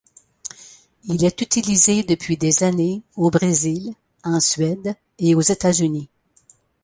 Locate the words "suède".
4.39-4.95